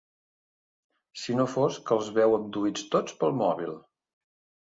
Si 1.23 1.35
no 1.41 1.45
fos 1.55 1.77
que 1.89 1.93
els 1.97 2.09
veu 2.17 2.33
abduïts 2.37 2.87
tots 2.95 3.15
pel 3.21 3.39
mòbil. 3.43 3.77